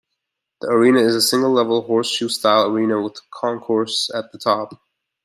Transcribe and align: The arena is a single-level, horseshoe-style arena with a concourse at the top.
The 0.61 0.69
arena 0.69 0.99
is 1.01 1.13
a 1.13 1.21
single-level, 1.21 1.83
horseshoe-style 1.83 2.71
arena 2.71 2.99
with 2.99 3.17
a 3.17 3.21
concourse 3.31 4.09
at 4.11 4.31
the 4.31 4.39
top. 4.39 4.81